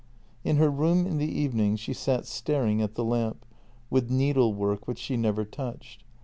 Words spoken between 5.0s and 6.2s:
never touched.